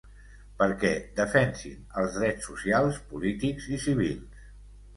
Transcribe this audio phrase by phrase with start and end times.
[0.61, 4.45] Perquè defensin els drets socials, polítics i civils.